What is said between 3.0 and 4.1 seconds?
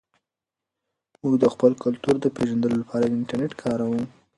انټرنیټ کاروو.